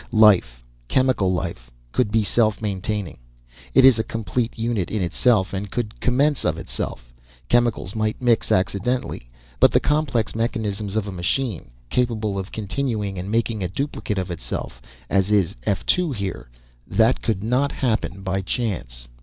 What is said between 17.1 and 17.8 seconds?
could not